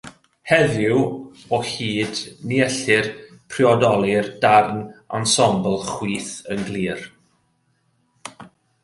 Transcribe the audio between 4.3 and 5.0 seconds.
darn